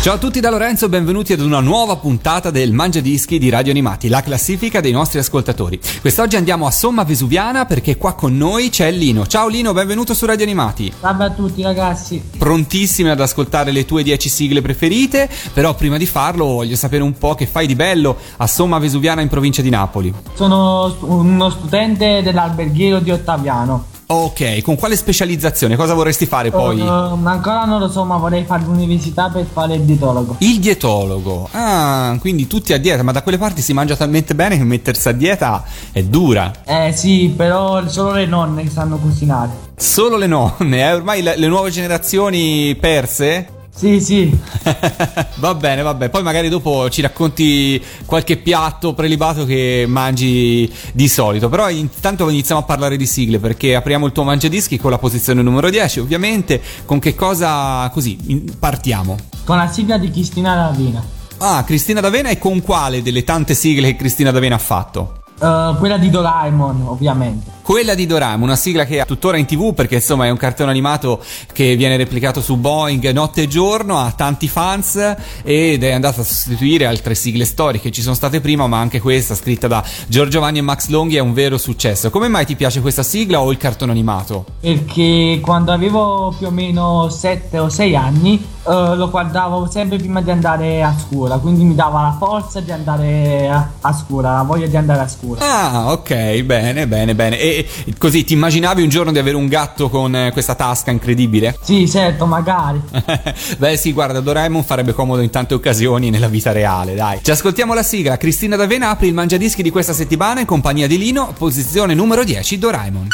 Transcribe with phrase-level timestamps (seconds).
[0.00, 3.72] Ciao a tutti da Lorenzo, benvenuti ad una nuova puntata del Mangia Dischi di Radio
[3.72, 5.78] Animati, la classifica dei nostri ascoltatori.
[6.00, 9.26] Quest'oggi andiamo a Somma Vesuviana perché qua con noi c'è Lino.
[9.26, 10.92] Ciao Lino, benvenuto su Radio Animati.
[10.98, 12.22] Salve a tutti ragazzi.
[12.38, 17.18] Prontissimi ad ascoltare le tue 10 sigle preferite, però prima di farlo voglio sapere un
[17.18, 20.14] po' che fai di bello a Somma Vesuviana in provincia di Napoli.
[20.34, 23.96] Sono uno studente dell'alberghiero di Ottaviano.
[24.10, 25.76] Ok, con quale specializzazione?
[25.76, 26.80] Cosa vorresti fare poi?
[26.80, 30.36] Ehm, ancora non lo so, ma vorrei fare l'università per fare il dietologo.
[30.38, 31.46] Il dietologo.
[31.52, 35.10] Ah, quindi tutti a dieta, ma da quelle parti si mangia talmente bene che mettersi
[35.10, 35.62] a dieta
[35.92, 36.50] è dura.
[36.64, 39.50] Eh sì, però solo le nonne che sanno cucinare.
[39.76, 40.92] Solo le nonne, eh?
[40.94, 43.57] ormai le, le nuove generazioni perse.
[43.78, 44.36] Sì, sì.
[45.38, 46.10] va bene, va bene.
[46.10, 51.48] Poi magari dopo ci racconti qualche piatto prelibato che mangi di solito.
[51.48, 55.42] Però intanto iniziamo a parlare di sigle perché apriamo il tuo mangiadischi con la posizione
[55.42, 56.60] numero 10, ovviamente.
[56.84, 58.16] Con che cosa così
[58.58, 59.16] partiamo?
[59.44, 61.00] Con la sigla di Cristina Ravina.
[61.38, 65.22] Ah, Cristina D'Avena e con quale delle tante sigle che Cristina D'Avena ha fatto?
[65.40, 67.57] Eh, quella di Doraemon, ovviamente.
[67.68, 70.70] Quella di Doraemon, una sigla che è tuttora in tv perché insomma è un cartone
[70.70, 74.96] animato che viene replicato su Boeing notte e giorno, ha tanti fans
[75.42, 79.02] ed è andata a sostituire altre sigle storiche che ci sono state prima, ma anche
[79.02, 82.08] questa scritta da Giorgio Vanni e Max Longhi è un vero successo.
[82.08, 84.46] Come mai ti piace questa sigla o il cartone animato?
[84.60, 90.22] Perché quando avevo più o meno 7 o 6 anni eh, lo guardavo sempre prima
[90.22, 94.42] di andare a scuola, quindi mi dava la forza di andare a, a scuola, la
[94.42, 95.40] voglia di andare a scuola.
[95.40, 97.38] Ah, ok, bene, bene, bene.
[97.38, 97.66] E e
[97.98, 101.56] così ti immaginavi un giorno di avere un gatto con eh, questa tasca incredibile?
[101.60, 102.80] Sì, certo, magari.
[103.58, 107.20] Beh sì, guarda, Doraemon farebbe comodo in tante occasioni nella vita reale, dai.
[107.22, 108.16] Ci ascoltiamo la sigla.
[108.16, 112.58] Cristina D'Avena apre il mangiadischi di questa settimana in compagnia di Lino, posizione numero 10,
[112.58, 113.08] Doraemon.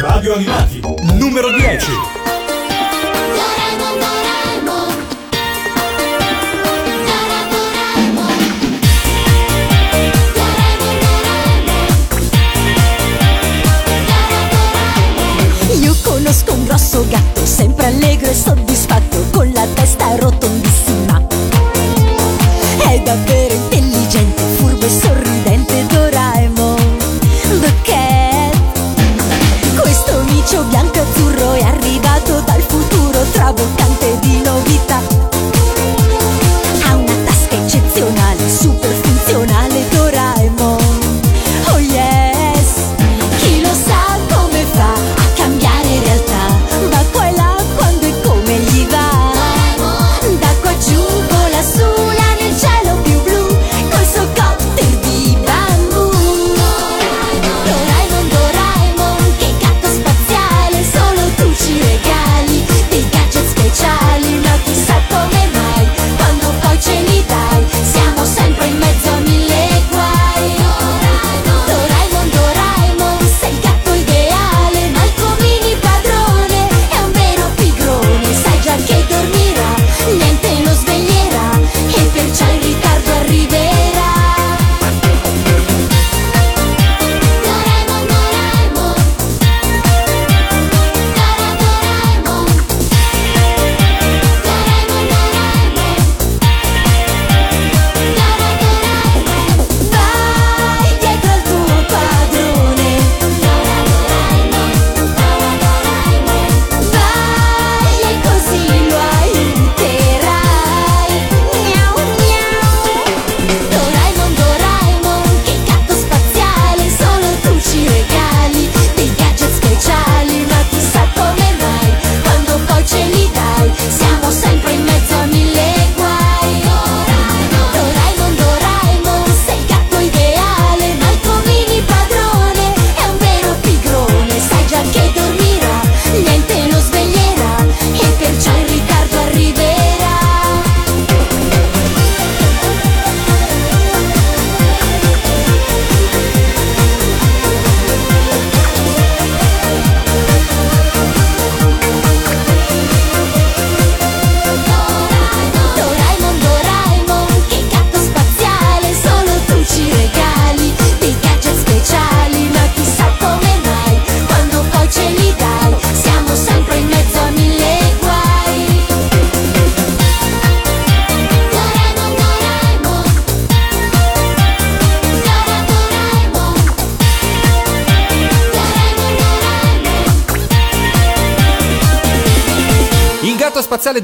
[0.00, 0.80] Radio Animati,
[1.14, 2.35] numero 10.
[16.26, 21.35] Conosco un grosso gatto, sempre allegro e soddisfatto, con la testa rotondissima.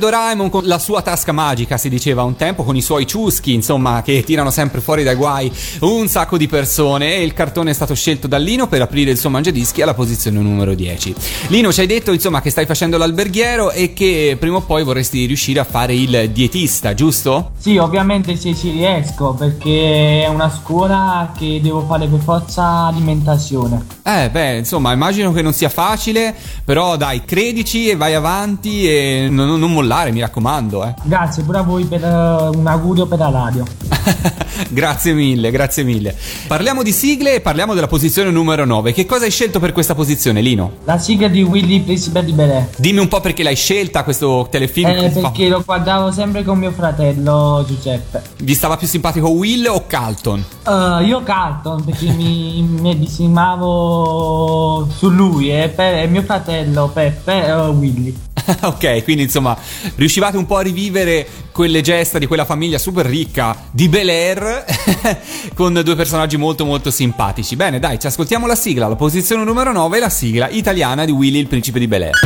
[0.02, 4.02] Doraemon con la sua tasca magica, si diceva un tempo, con i suoi ciuschi, insomma,
[4.02, 5.52] che tirano sempre fuori dai guai
[5.82, 9.18] un sacco di persone e il cartone è stato scelto da Lino per aprire il
[9.18, 11.14] suo mangiadischi alla posizione numero 10.
[11.48, 15.24] Lino, ci hai detto, insomma, che stai facendo l'alberghiero e che prima o poi vorresti
[15.24, 17.52] riuscire a fare il dietista, giusto?
[17.56, 23.86] Sì, ovviamente se ci riesco perché è una scuola che devo fare per forza alimentazione.
[24.02, 26.34] Eh, beh, insomma, immagino che non sia facile,
[26.64, 30.94] però dai, credici e vai avanti e non, non mollare, mi raccomando, eh.
[31.02, 33.64] Grazie pure a voi per uh, un augurio per la radio.
[34.70, 36.16] grazie mille, grazie mille.
[36.46, 38.92] Parliamo di sigle e parliamo della posizione numero 9.
[38.92, 40.78] Che cosa hai scelto per questa posizione, Lino?
[40.84, 42.68] La sigla di Willy Principe di Bel Air.
[42.76, 44.88] Dimmi un po' perché l'hai scelta questo telefilm.
[44.88, 48.22] Eh, perché lo guardavo sempre con mio fratello Giuseppe.
[48.38, 50.44] Vi stava più simpatico Will o Carlton?
[50.64, 57.50] Uh, io Carlton perché mi, mi bisimavo su lui e, per, e mio fratello Peppe
[57.52, 58.30] uh, Willy.
[58.62, 59.56] ok, quindi insomma
[59.96, 64.64] riuscivate un po' a rivivere quelle gesta di quella famiglia super ricca di Bel Air
[65.54, 67.56] con due personaggi molto molto simpatici.
[67.56, 71.38] Bene, dai, ci ascoltiamo la sigla, la posizione numero 9 la sigla italiana di Willy
[71.38, 72.18] il principe di Bel Air.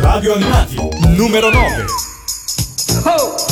[0.00, 0.76] Radio Animati,
[1.16, 1.84] numero 9.
[3.04, 3.51] Oh!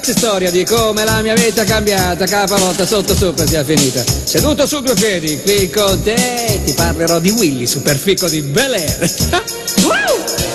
[0.00, 4.02] Maxi storia di come la mia vita è cambiata, capanotta sotto sopra sia finita.
[4.24, 10.48] Seduto su due piedi, qui con te ti parlerò di Willy, superfico di Bel Air.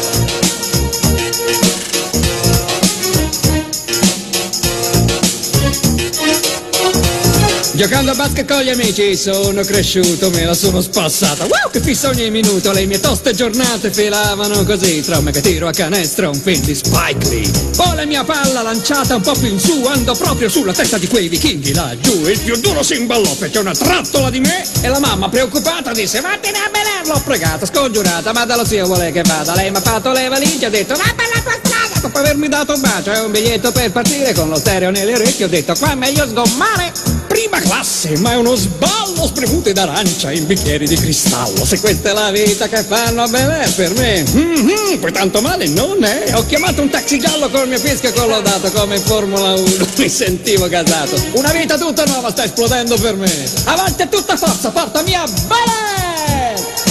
[7.75, 11.44] Giocando a basket con gli amici sono cresciuto, me la sono spassata.
[11.44, 15.01] Wow, che fissa ogni minuto, le mie toste giornate filavano così.
[15.01, 17.51] Tra me che tiro a canestro un film di Spike Lee.
[17.75, 21.07] Poi la mia palla lanciata un po' più in su, andò proprio sulla testa di
[21.07, 22.25] quei vichinghi laggiù.
[22.27, 26.22] Il più duro si imballò, fece una trattola di me e la mamma preoccupata disse
[26.22, 27.07] vattene a Belen.
[27.13, 29.54] L'ho pregata, scongiurata, ma dallo zio vuole che vada.
[29.54, 31.64] Lei mi ha fatto le valigie, ha detto va per la tua.
[32.06, 35.46] Dopo avermi dato un bacio e un biglietto per partire con lo stereo nelle orecchie,
[35.46, 36.92] ho detto qua è meglio sgommare.
[37.28, 41.66] Prima classe, ma è uno sballo spremute d'arancia in bicchieri di cristallo.
[41.66, 45.42] Se questa è la vita che fanno a Bel Air per me, mm-hmm, poi tanto
[45.42, 46.31] male non è.
[46.36, 49.63] Ho chiamato un taxi giallo col mio fischio collato come in Formula 1.
[49.98, 51.19] Mi sentivo casato.
[51.31, 53.50] Una vita tutta nuova sta esplodendo per me.
[53.63, 56.85] Avanti a tutta forza, portami a Bel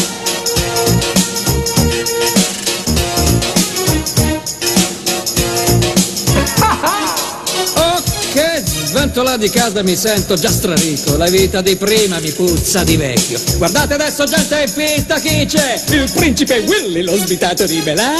[9.14, 9.24] Air!
[9.24, 13.38] Sventola di casa mi sento già strarico, la vita di prima mi puzza di vecchio.
[13.58, 15.80] Guardate adesso gente in pista chi c'è?
[15.90, 18.12] Il principe Willy, lo svitato di Belà.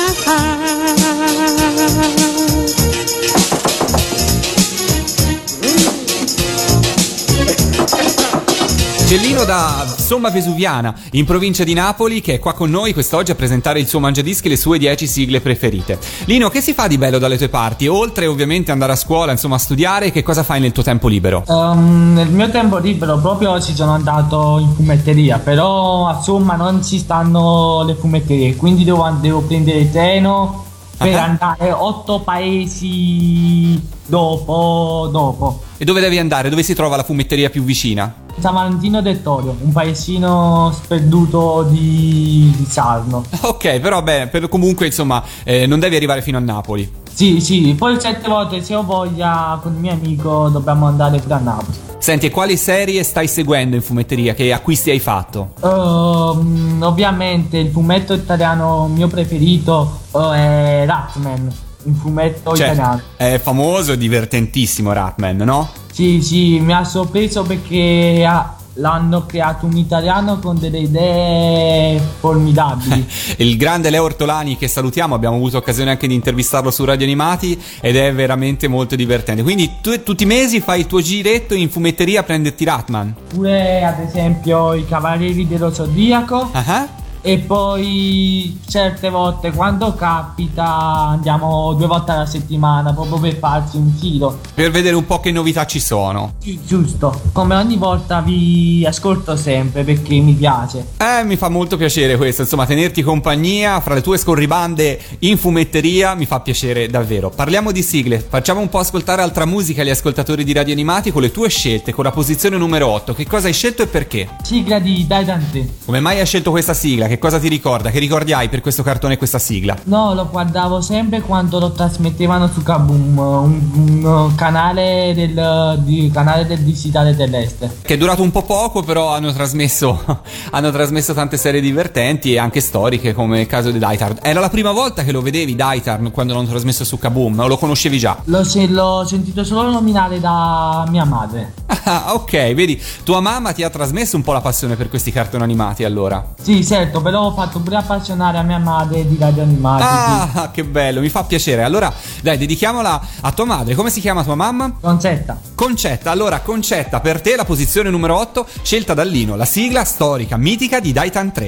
[9.15, 13.37] Cellino da Somma Vesuviana, in provincia di Napoli, che è qua con noi quest'oggi a
[13.37, 16.01] presentare il suo mangiadischi e le sue 10 sigle preferite.
[16.25, 17.87] Lino, che si fa di bello dalle tue parti?
[17.87, 21.45] Oltre ovviamente andare a scuola, insomma, a studiare, che cosa fai nel tuo tempo libero?
[21.47, 26.99] Um, nel mio tempo libero proprio ci sono andato in fumetteria, però insomma non ci
[26.99, 30.65] stanno le fumetterie, quindi devo, devo prendere il treno
[30.99, 31.21] per uh-huh.
[31.21, 35.63] andare otto paesi dopo, dopo.
[35.77, 36.49] E dove devi andare?
[36.49, 38.23] Dove si trova la fumetteria più vicina?
[38.39, 43.25] San Valentino del Torio, un paesino sperduto di, di Sarno.
[43.43, 47.03] Ok, però beh, per, comunque insomma eh, non devi arrivare fino a Napoli.
[47.13, 51.35] Sì, sì, poi certe volte se ho voglia con il mio amico dobbiamo andare pure
[51.35, 51.77] a Napoli.
[51.99, 54.35] Senti, e quali serie stai seguendo in fumetteria?
[54.35, 55.55] Che acquisti hai fatto?
[55.61, 61.51] Uh, ovviamente il fumetto italiano mio preferito uh, è Ratman,
[61.85, 63.01] un fumetto cioè, italiano.
[63.17, 65.71] È famoso e divertentissimo Ratman, no?
[65.93, 73.07] Sì, sì, mi ha sorpreso perché ha, l'hanno creato un italiano con delle idee formidabili.
[73.39, 77.61] il grande Leo Ortolani che salutiamo, abbiamo avuto occasione anche di intervistarlo su Radio Animati
[77.81, 79.43] ed è veramente molto divertente.
[79.43, 83.15] Quindi tu tutti i mesi fai il tuo giretto in fumetteria a prenderti Ratman?
[83.29, 86.51] Pure ad esempio i Cavalieri dello Zodiaco.
[86.53, 93.79] Uh-huh e poi certe volte quando capita andiamo due volte alla settimana proprio per farci
[93.79, 94.41] un giro.
[94.53, 96.35] Per vedere un po' che novità ci sono.
[96.39, 97.23] Sì, giusto.
[97.33, 100.89] Come ogni volta vi ascolto sempre perché mi piace.
[100.99, 102.43] Eh mi fa molto piacere questo.
[102.43, 107.31] Insomma tenerti compagnia fra le tue scorribande in fumetteria mi fa piacere davvero.
[107.31, 108.21] Parliamo di sigle.
[108.21, 111.93] Facciamo un po' ascoltare altra musica agli ascoltatori di radio animati con le tue scelte
[111.95, 114.29] con la posizione numero 8 che cosa hai scelto e perché?
[114.43, 117.91] Sigla di Dai Dante come mai hai scelto questa sigla Che cosa ti ricorda?
[117.91, 119.77] Che ricordi hai per questo cartone e questa sigla?
[119.85, 126.45] No, lo guardavo sempre quando lo trasmettevano su Kaboom, un, un canale del, di, canale
[126.45, 127.77] del digitale terrestre.
[127.83, 130.03] Che è durato un po' poco, però hanno trasmesso,
[130.51, 134.17] hanno trasmesso tante serie divertenti e anche storiche, come il caso di Daitar.
[134.21, 137.59] Era la prima volta che lo vedevi, Daitar, quando l'hanno trasmesso su Kaboom, o lo
[137.59, 138.19] conoscevi già?
[138.25, 141.53] L'ho, l'ho sentito solo nominare da mia madre.
[141.87, 145.43] Ah, ok, vedi, tua mamma ti ha trasmesso un po' la passione per questi cartoni
[145.43, 146.33] animati, allora.
[146.41, 149.83] Sì, certo, però ho fatto pure appassionare a mia madre di radio animati.
[149.83, 150.39] sì.
[150.39, 151.63] Ah, che bello, mi fa piacere.
[151.63, 151.93] Allora,
[152.23, 153.75] dai, dedichiamola a tua madre.
[153.75, 154.73] Come si chiama tua mamma?
[154.81, 155.39] Concetta.
[155.55, 156.11] Concetta.
[156.11, 160.81] Allora, Concetta, per te la posizione numero 8, scelta da Lino, la sigla storica mitica
[160.81, 161.47] di Daitan 3.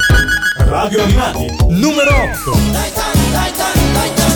[0.58, 2.10] Radio Animati, numero
[2.44, 2.52] 8.
[2.52, 4.35] Uno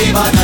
[0.00, 0.39] evviva dai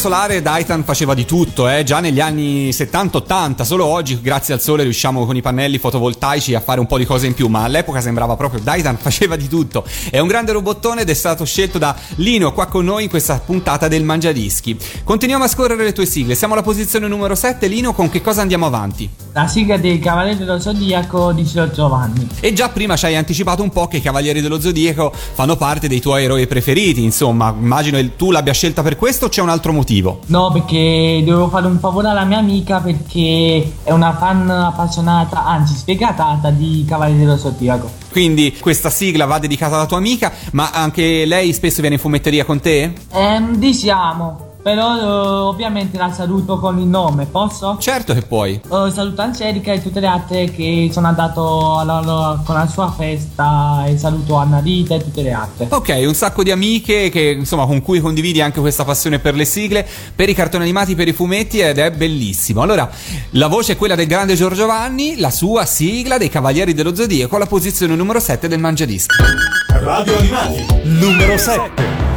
[0.00, 1.84] solare Daitan faceva di tutto, eh?
[1.84, 6.60] già negli anni 70-80, solo oggi grazie al sole riusciamo con i pannelli fotovoltaici a
[6.60, 9.84] fare un po' di cose in più, ma all'epoca sembrava proprio Daitan faceva di tutto.
[10.10, 13.42] È un grande robottone ed è stato scelto da Lino qua con noi in questa
[13.44, 14.74] puntata del Mangiadischi.
[15.04, 18.40] Continuiamo a scorrere le tue sigle, siamo alla posizione numero 7, Lino con che cosa
[18.40, 19.06] andiamo avanti?
[19.34, 22.26] La sigla dei Cavalieri dello Zodiaco di Sir Giovanni.
[22.40, 25.88] E già prima ci hai anticipato un po' che i Cavalieri dello Zodiaco fanno parte
[25.88, 29.72] dei tuoi eroi preferiti, insomma, immagino tu l'abbia scelta per questo o c'è un altro
[29.74, 29.88] motivo?
[30.26, 35.74] No, perché dovevo fare un favore alla mia amica perché è una fan appassionata, anzi
[35.74, 37.90] sfegatata di Cavalieri dello Zodiaco.
[38.10, 42.44] Quindi questa sigla va dedicata alla tua amica, ma anche lei spesso viene in fumetteria
[42.44, 42.92] con te?
[43.12, 47.76] Ehm, diciamo, però eh, ovviamente la saluto con il nome, posso?
[47.80, 48.54] Certo che puoi.
[48.54, 52.90] Eh, saluto Angelica e tutte le altre che sono andato alla- alla- con la sua
[52.96, 55.66] festa e saluto Anna Rita e tutte le altre.
[55.70, 59.44] Ok, un sacco di amiche che, insomma, con cui condividi anche questa passione per le
[59.44, 62.60] sigle, per i cartoni animati, per i fumetti ed è bellissimo.
[62.62, 62.88] Allora,
[63.30, 67.36] la voce è quella del grande Giorgio Vanni, la sua sigla dei Cavalieri dello Zodiaco
[67.36, 69.14] alla posizione numero 7 del Mangiadischi.
[69.68, 72.09] Radio Animati, numero 7.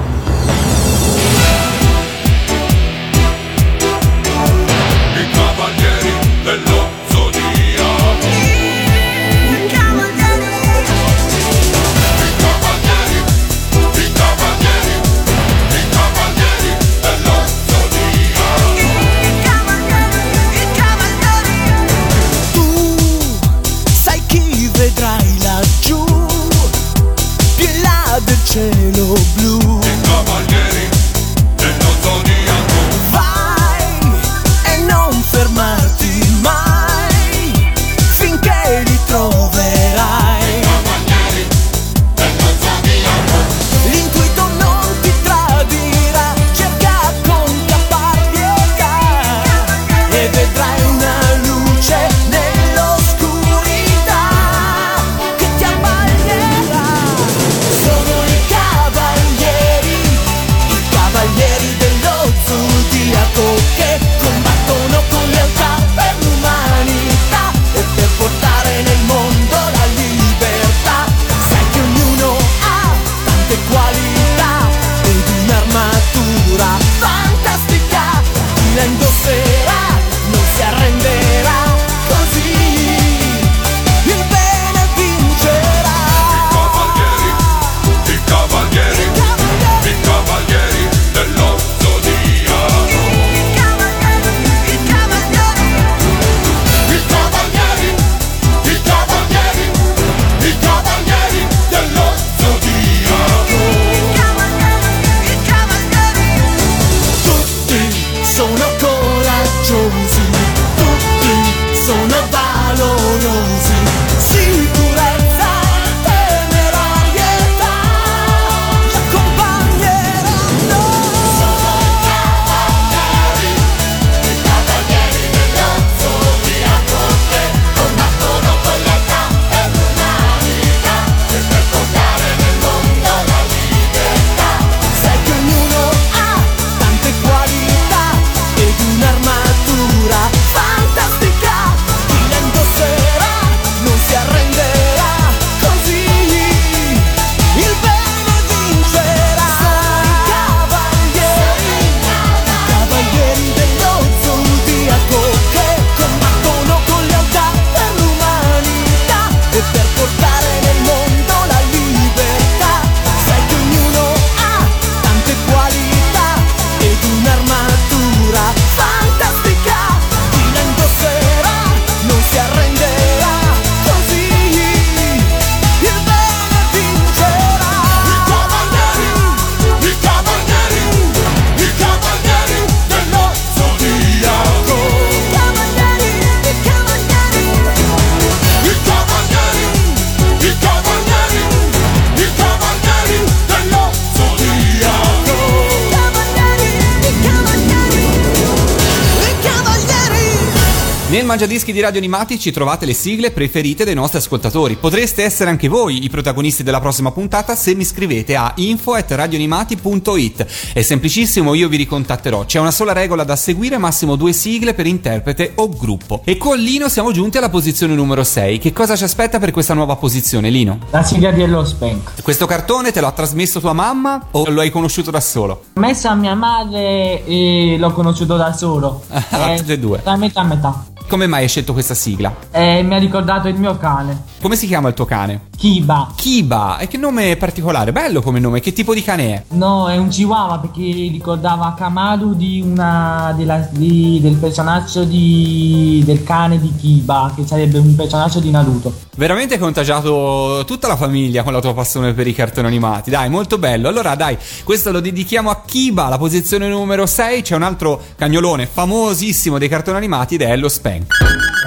[201.33, 204.75] Mangiadischi di Radio Animati ci trovate le sigle preferite dei nostri ascoltatori.
[204.75, 210.73] Potreste essere anche voi i protagonisti della prossima puntata se mi scrivete a info@radioanimati.it.
[210.73, 212.45] È semplicissimo, io vi ricontatterò.
[212.45, 216.21] C'è una sola regola da seguire, massimo due sigle per interprete o gruppo.
[216.23, 218.59] E con Lino siamo giunti alla posizione numero 6.
[218.59, 220.81] Che cosa ci aspetta per questa nuova posizione, Lino?
[220.91, 222.21] La sigla di Hello Spank.
[222.21, 225.63] Questo cartone te l'ha trasmesso tua mamma o lo hai conosciuto da solo?
[225.73, 229.01] Messa a mia madre e l'ho conosciuto da solo.
[229.33, 229.99] Ah, tutte e due.
[230.03, 230.85] Da metà a metà.
[231.07, 232.33] Come mai hai scelto questa sigla?
[232.49, 234.23] E mi ha ricordato il mio cane.
[234.41, 235.51] Come si chiama il tuo cane?
[235.55, 236.11] Kiba.
[236.15, 239.43] Kiba, e che nome particolare, bello come nome, che tipo di cane è?
[239.55, 246.23] No, è un chihuahua perché ricordava Kamaru di una della- di- del personaggio di, del
[246.23, 248.93] cane di Kiba, che sarebbe un personaggio di Naruto.
[249.15, 253.29] Veramente hai contagiato tutta la famiglia con la tua passione per i cartoni animati, dai,
[253.29, 253.87] molto bello.
[253.87, 258.65] Allora dai, questo lo dedichiamo a Kiba, la posizione numero 6, c'è un altro cagnolone
[258.65, 261.07] famosissimo dei cartoni animati ed è Hello Spank.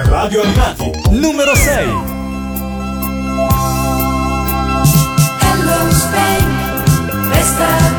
[0.09, 1.67] Radio Animati, numero 6.
[5.41, 7.96] Hello Spank, resta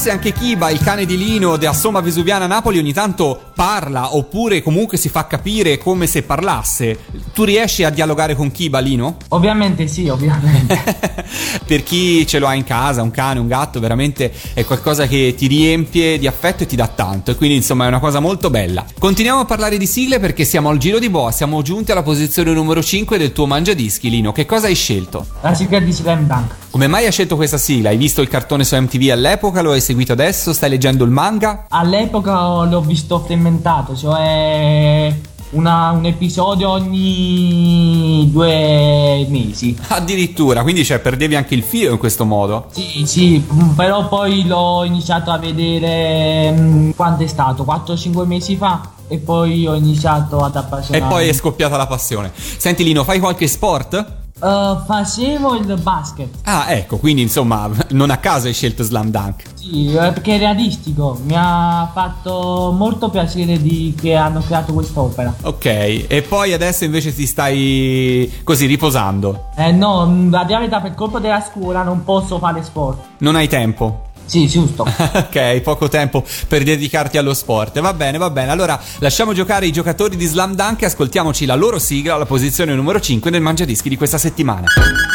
[0.00, 4.62] Se anche Kiba, il cane di Lino della Somma Vesuviana Napoli, ogni tanto parla oppure
[4.62, 7.00] comunque si fa capire come se parlasse.
[7.34, 9.18] Tu riesci a dialogare con Kiba, Lino?
[9.28, 10.80] Ovviamente sì, ovviamente.
[11.66, 15.34] per chi ce lo ha in casa, un cane, un gatto, veramente è qualcosa che
[15.36, 17.32] ti riempie di affetto e ti dà tanto.
[17.32, 18.86] E quindi insomma è una cosa molto bella.
[18.98, 22.50] Continuiamo a parlare di sigle perché siamo al giro di boa, siamo giunti alla posizione
[22.52, 24.32] numero 5 del tuo mangiadischi, Lino.
[24.32, 25.26] Che cosa hai scelto?
[25.42, 26.54] La sigla di Slam Dunk.
[26.70, 27.88] Come mai hai scelto questa sigla?
[27.88, 29.60] Hai visto il cartone su MTV all'epoca?
[29.60, 30.52] Lo hai seguito adesso?
[30.52, 31.66] Stai leggendo il manga?
[31.68, 35.12] All'epoca l'ho visto frammentato, cioè
[35.50, 39.76] una- un episodio ogni due mesi.
[39.88, 42.66] Addirittura, quindi cioè, perdevi anche il filo in questo modo.
[42.70, 48.92] Sì, sì, però poi l'ho iniziato a vedere mm, quando è stato, 4-5 mesi fa
[49.08, 51.08] e poi ho iniziato ad E appassionarmi.
[51.08, 52.30] poi è scoppiata la passione.
[52.34, 54.18] Senti Lino, fai qualche sport?
[54.42, 59.42] Eh, facevo il basket, Ah, ecco, quindi insomma, non a caso hai scelto Slam Dunk.
[59.54, 65.34] sì, eh, perché è realistico, mi ha fatto molto piacere di che hanno creato quest'opera.
[65.42, 69.48] Ok, e poi adesso invece ti stai così riposando.
[69.56, 72.98] Eh no, la verità per colpa della scuola non posso fare sport.
[73.18, 74.08] Non hai tempo.
[74.30, 74.84] Sì, giusto.
[74.86, 77.80] ok, poco tempo per dedicarti allo sport.
[77.80, 78.52] Va bene, va bene.
[78.52, 82.72] Allora, lasciamo giocare i giocatori di Slam Dunk e ascoltiamoci la loro sigla alla posizione
[82.76, 84.66] numero 5 del Mangiadischi di questa settimana.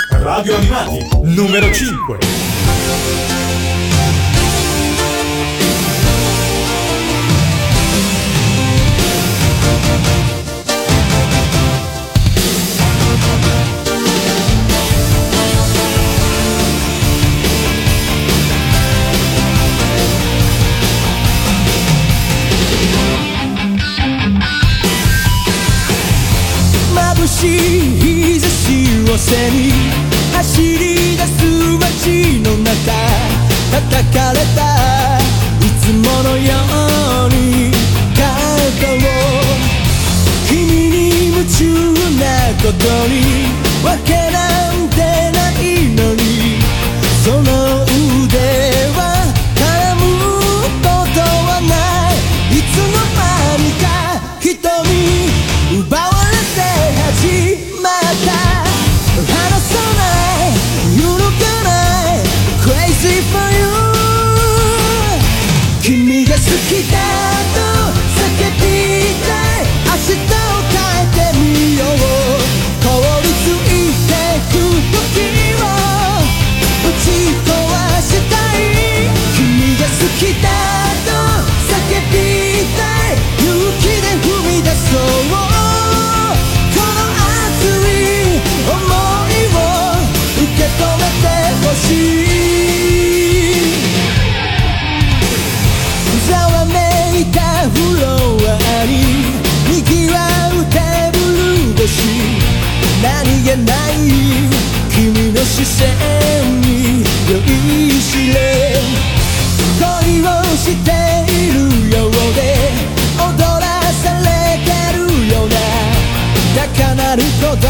[0.09, 2.44] Radio Animati, numero 5.
[29.33, 29.64] anymore
[103.45, 103.73] 何気な。
[103.91, 103.95] い
[104.89, 105.87] 君の視線
[106.61, 108.81] に酔いしれ
[109.79, 110.89] 恋をして
[111.31, 112.55] いるようで
[113.19, 113.63] 踊ら
[114.01, 114.25] され
[114.65, 114.97] てる
[115.31, 115.55] ような。
[116.55, 117.67] 高鳴る鼓動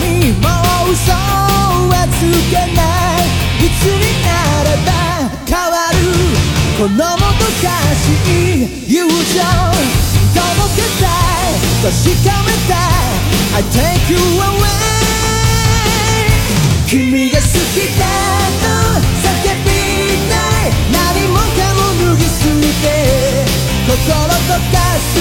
[0.00, 0.48] にも
[0.88, 2.80] う嘘はつけな。
[3.60, 4.30] いいつにな。
[4.64, 4.90] れば
[5.46, 5.96] 変わる
[6.78, 9.10] このもどかしい友情
[10.34, 11.52] 届けたい
[11.82, 11.92] 確
[12.24, 14.99] かめたい I take you away
[16.90, 18.02] 君が好きだ
[18.58, 18.66] と
[19.22, 19.70] 叫び
[20.28, 20.34] た
[20.66, 20.74] い。
[20.90, 20.98] 何
[21.28, 22.50] もかも脱ぎ捨
[22.82, 23.46] て
[23.86, 23.94] 心
[24.26, 25.19] 溶かす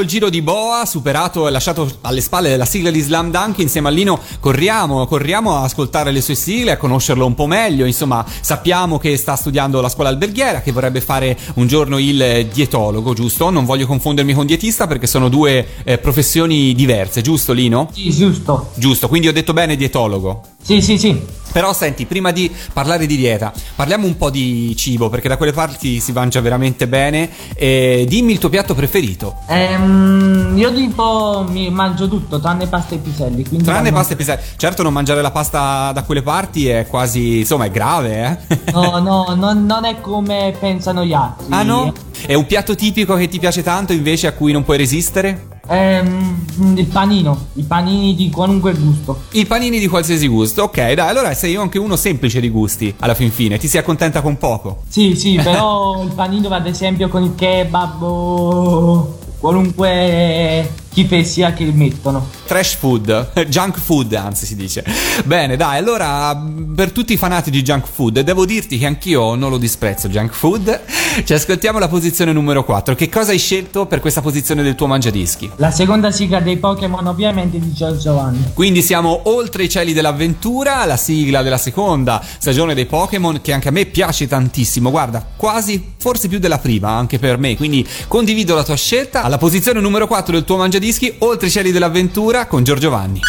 [0.00, 0.42] Superato il giro di
[0.84, 5.56] superato e lasciato alle spalle la sigla di Slam Dunk, insieme a Lino corriamo, corriamo
[5.56, 7.84] a ascoltare le sue sigle, a conoscerlo un po' meglio.
[7.86, 13.14] Insomma, sappiamo che sta studiando la scuola alberghiera, che vorrebbe fare un giorno il dietologo,
[13.14, 13.50] giusto?
[13.50, 17.90] Non voglio confondermi con dietista perché sono due eh, professioni diverse, giusto Lino?
[17.92, 18.70] Sì, giusto.
[18.74, 20.42] Giusto, quindi ho detto bene dietologo.
[20.62, 21.38] Sì, sì, sì.
[21.52, 25.52] Però senti, prima di parlare di dieta, parliamo un po' di cibo, perché da quelle
[25.52, 27.28] parti si mangia veramente bene.
[27.56, 29.38] Dimmi il tuo piatto preferito.
[29.48, 33.44] Ehm, io tipo mi mangio tutto, tranne pasta e piselli.
[33.46, 34.40] quindi Tranne quando- pasta e piselli.
[34.56, 38.72] Certo, non mangiare la pasta da quelle parti è quasi, insomma, è grave, eh?
[38.72, 41.46] No, no, non, non è come pensano gli altri.
[41.50, 41.92] ah no?
[42.26, 45.46] È un piatto tipico che ti piace tanto invece a cui non puoi resistere?
[45.68, 49.20] Ehm, il panino, i panini di qualunque gusto.
[49.30, 53.14] I panini di qualsiasi gusto, ok, dai, allora sei anche uno semplice di gusti alla
[53.14, 54.82] fin fine, ti si accontenta con poco.
[54.88, 62.28] Sì, sì, però il panino ad esempio con il kebab o qualunque schifezia che mettono.
[62.46, 64.84] Trash food, junk food anzi si dice.
[65.24, 66.36] Bene, dai, allora
[66.74, 70.32] per tutti i fanati di junk food, devo dirti che anch'io non lo disprezzo junk
[70.32, 70.80] food.
[71.24, 72.94] Ci ascoltiamo la posizione numero 4.
[72.94, 75.50] Che cosa hai scelto per questa posizione del tuo mangiadischi?
[75.56, 78.50] La seconda sigla dei Pokémon ovviamente di Giorgio Giovanni.
[78.54, 83.68] Quindi siamo oltre i cieli dell'avventura, la sigla della seconda stagione dei Pokémon che anche
[83.68, 84.90] a me piace tantissimo.
[84.90, 87.56] Guarda, quasi forse più della prima anche per me.
[87.56, 89.22] Quindi condivido la tua scelta.
[89.22, 90.79] Alla posizione numero 4 del tuo mangiadischi,
[91.18, 93.20] oltre i cieli dell'avventura con Giorgio Vanni.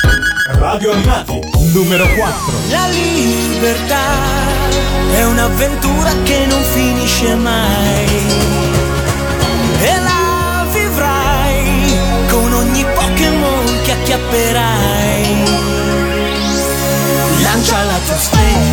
[0.53, 1.37] Radio Animati,
[1.73, 2.53] numero 4.
[2.69, 3.99] La libertà
[5.11, 8.05] è un'avventura che non finisce mai.
[9.81, 11.97] E la vivrai
[12.29, 15.43] con ogni Pokémon che acchiapperai.
[17.41, 18.70] Lancia la tua sfera.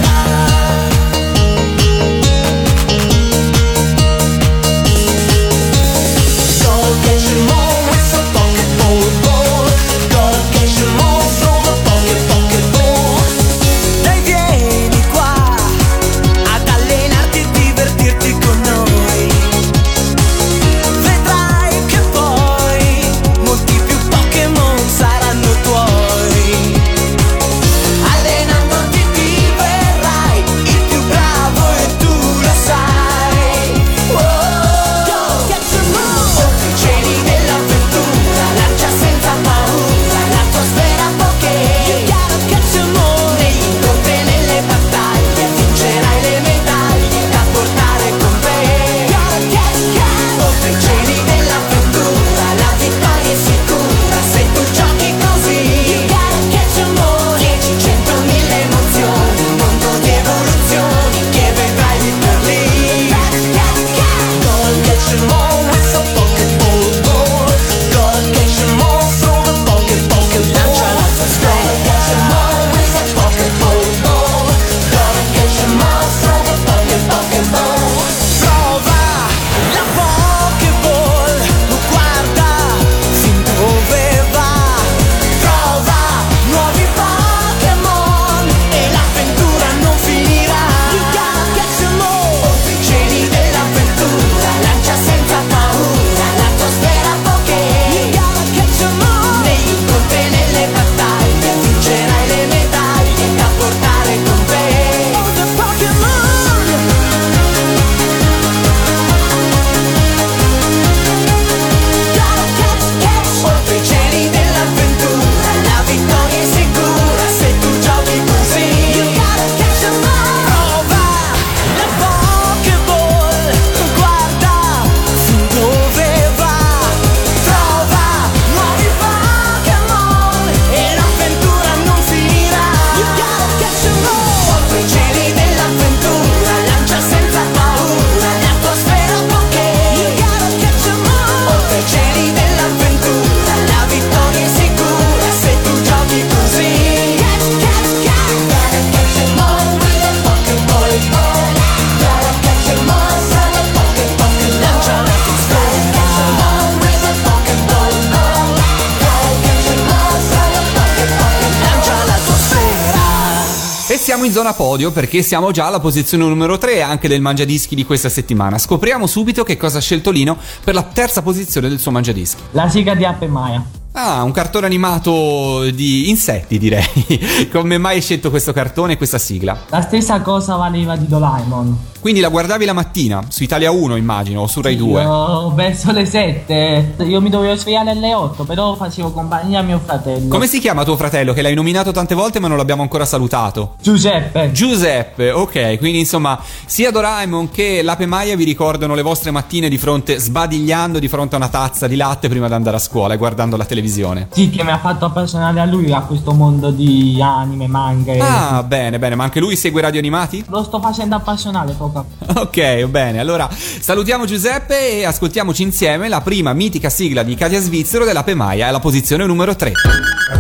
[164.79, 168.59] Podio perché siamo già alla posizione numero 3 anche del mangiadischi di questa settimana.
[168.59, 172.41] Scopriamo subito che cosa ha scelto Lino per la terza posizione del suo mangiadischi.
[172.53, 173.65] La sigla di Ape Maya.
[173.93, 176.85] Ah, un cartone animato di insetti direi.
[177.51, 179.59] Come mai hai scelto questo cartone e questa sigla?
[179.71, 181.79] La stessa cosa valeva di Doraemon.
[182.01, 185.03] Quindi la guardavi la mattina su Italia 1, immagino, o su Rai 2.
[185.03, 186.95] Io verso le 7.
[187.05, 190.29] Io mi dovevo svegliare alle 8, però facevo compagnia a mio fratello.
[190.29, 193.75] Come si chiama tuo fratello che l'hai nominato tante volte ma non l'abbiamo ancora salutato?
[193.83, 194.53] Giuseppe.
[194.53, 199.77] Giuseppe, ok, quindi insomma sia Doraemon che l'Ape Maia vi ricordano le vostre mattine di
[199.77, 203.17] fronte, sbadigliando di fronte a una tazza di latte prima di andare a scuola e
[203.17, 204.29] guardando la televisione.
[204.33, 208.13] Sì, che mi ha fatto appassionare a lui a questo mondo di anime, manga.
[208.13, 210.45] e- Ah, bene, bene, ma anche lui segue radio animati?
[210.49, 212.07] Lo sto facendo appassionare poco poco.
[212.49, 218.05] Ok, bene, allora salutiamo Giuseppe e ascoltiamoci insieme la prima mitica sigla di Katia Svizzero
[218.05, 219.73] dell'Ape Maia alla posizione numero 3.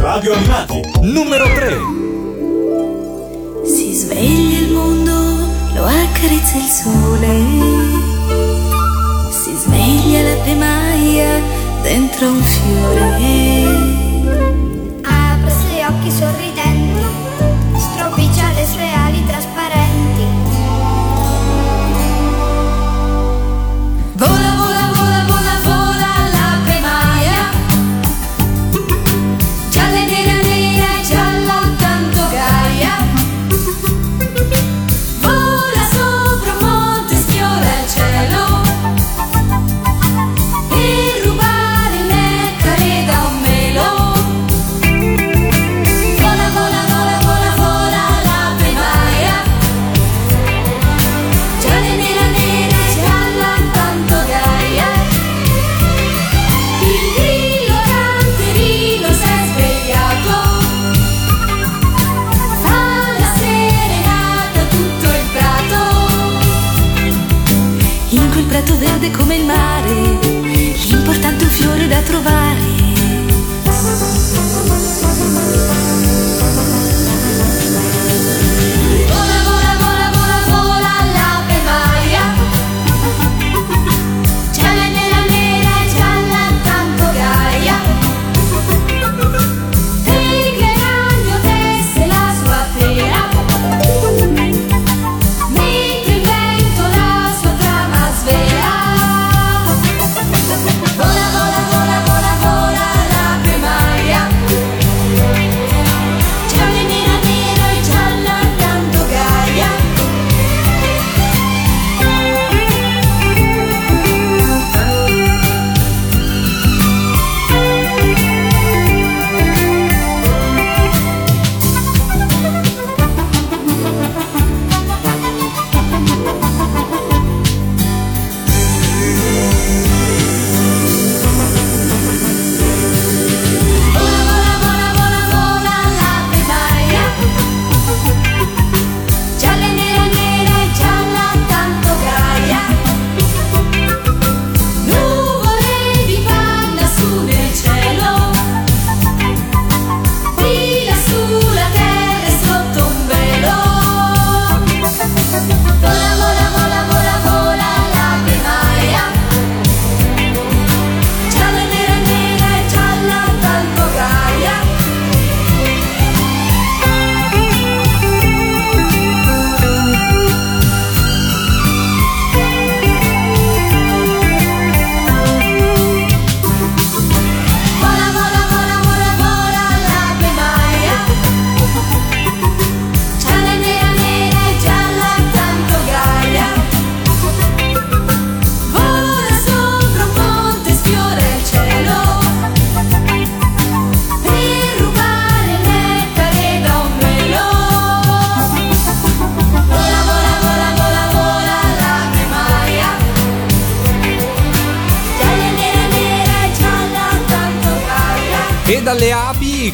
[0.01, 2.07] Radio Animati, numero 3.
[3.67, 5.13] Si sveglia il mondo,
[5.75, 7.29] lo accarezza il sole.
[9.31, 11.41] Si sveglia la pemaia
[11.83, 13.88] dentro un fiore.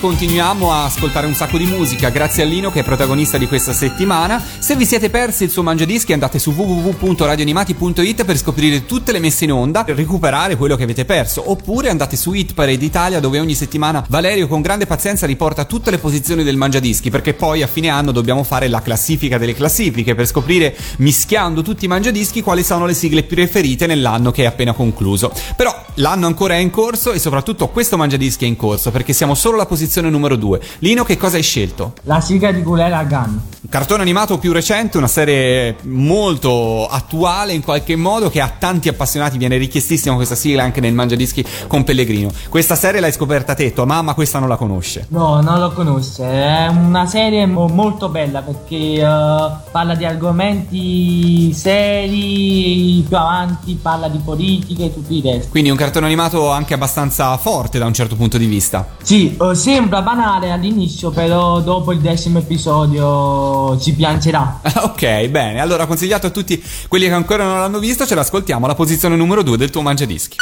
[0.05, 3.73] Continuiamo a ascoltare un sacco di musica grazie a Lino che è protagonista di questa
[3.73, 4.39] settimana.
[4.59, 9.45] Se vi siete persi il suo mangiadischi andate su www.radioanimati.it per scoprire tutte le messe
[9.45, 11.51] in onda, per recuperare quello che avete perso.
[11.51, 15.91] Oppure andate su Hit Parade Italia dove ogni settimana Valerio con grande pazienza riporta tutte
[15.91, 20.15] le posizioni del mangiadischi perché poi a fine anno dobbiamo fare la classifica delle classifiche
[20.15, 24.75] per scoprire mischiando tutti i mangiadischi quali sono le sigle preferite nell'anno che è appena
[24.75, 25.33] concluso.
[25.57, 28.91] Però l'anno ancora è in corso e soprattutto questo mangiadischi è in corso.
[28.91, 30.61] perché siamo solo alla posizione numero 2.
[30.79, 31.95] Lino, che cosa hai scelto?
[32.03, 33.41] La sigla di Gulera Gun.
[33.65, 38.89] Un cartone animato più recente, una serie molto attuale in qualche modo che a tanti
[38.89, 42.31] appassionati viene richiestissima questa sigla anche nel Mangiadischi con Pellegrino.
[42.49, 45.07] Questa serie l'hai scoperta te, tua mamma questa non la conosce.
[45.09, 46.25] No, non lo conosce.
[46.25, 54.09] È una serie mo- molto bella perché eh, parla di argomenti seri, più avanti parla
[54.09, 55.51] di politica e tutti i resti.
[55.51, 58.87] Quindi un cartone animato anche abbastanza forte da un certo punto di vista.
[59.03, 64.61] Sì, eh, sembra banale all'inizio, però dopo il decimo episodio ci piangerà.
[64.81, 65.61] ok, bene.
[65.61, 69.43] Allora consigliato a tutti quelli che ancora non l'hanno visto, ce l'ascoltiamo alla posizione numero
[69.43, 70.39] 2 del tuo Mangiadischi.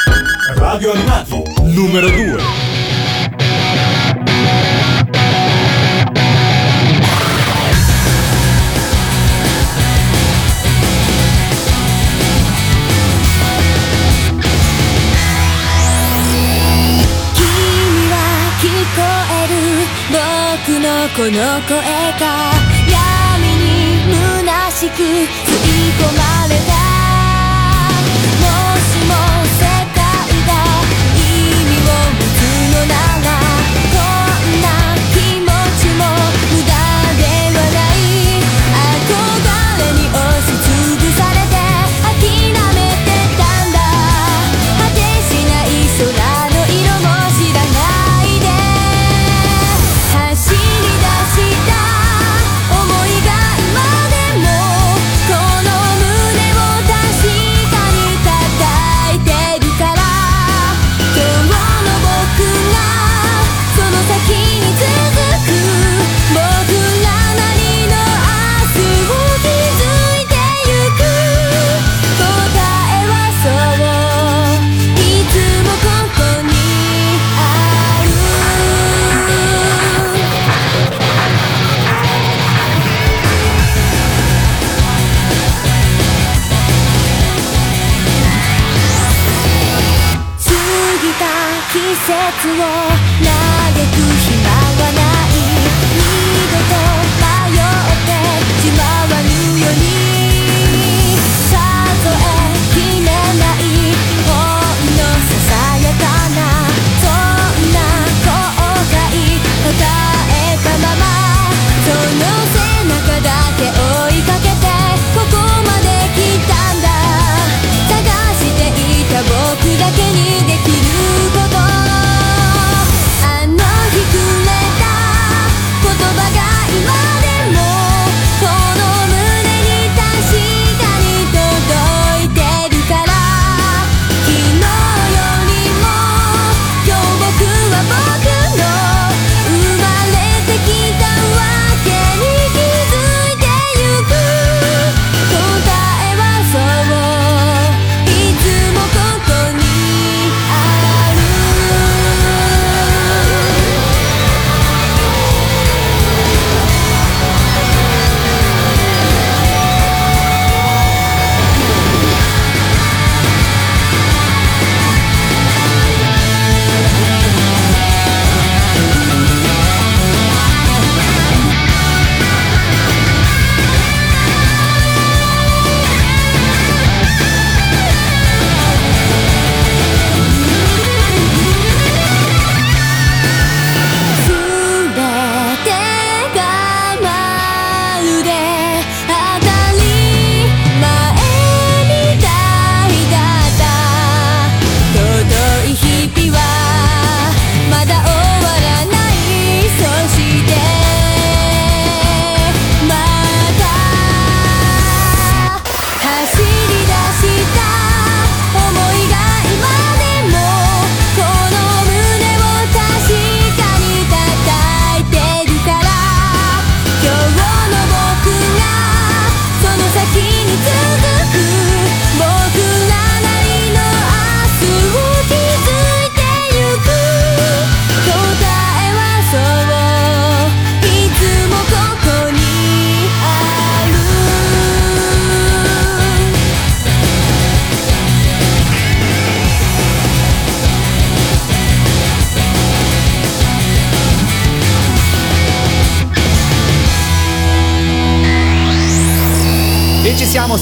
[0.55, 2.82] Radio Animati, numero 2.
[21.15, 21.43] この声が
[22.89, 23.69] 闇に
[24.41, 26.42] 虚しく吸い込まれ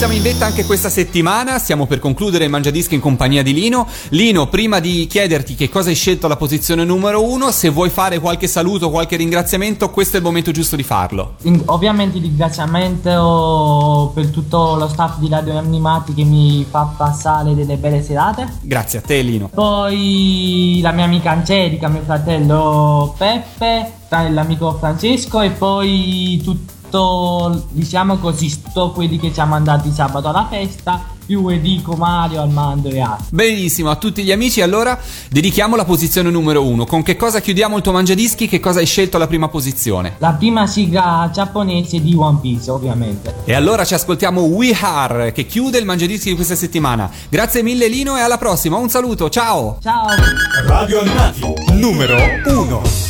[0.00, 3.86] siamo in vetta anche questa settimana, stiamo per concludere il Mangiadischi in compagnia di Lino.
[4.08, 8.18] Lino, prima di chiederti che cosa hai scelto alla posizione numero uno, se vuoi fare
[8.18, 11.34] qualche saluto, qualche ringraziamento, questo è il momento giusto di farlo.
[11.42, 17.54] In, ovviamente il ringraziamento per tutto lo staff di Radio Animati che mi fa passare
[17.54, 18.50] delle belle serate.
[18.62, 19.50] Grazie a te Lino.
[19.52, 28.18] Poi la mia amica Angelica, mio fratello Peppe, l'amico Francesco e poi tutti sto, diciamo
[28.18, 33.00] così, sto quelli che ci ha mandati sabato alla festa più Edico, Mario, Armando e
[33.00, 33.26] altri.
[33.30, 34.62] Benissimo, a tutti gli amici.
[34.62, 36.84] Allora dedichiamo la posizione numero uno.
[36.84, 38.48] Con che cosa chiudiamo il tuo mangiadischi?
[38.48, 40.16] Che cosa hai scelto alla prima posizione?
[40.18, 43.42] La prima sigla giapponese di One Piece, ovviamente.
[43.44, 47.08] E allora ci ascoltiamo We Are, che chiude il mangiadischi di questa settimana.
[47.28, 48.76] Grazie mille, Lino, e alla prossima.
[48.76, 49.78] Un saluto, ciao.
[49.80, 50.08] Ciao.
[50.66, 51.42] Radio Animati
[51.74, 52.16] numero
[52.46, 53.09] uno.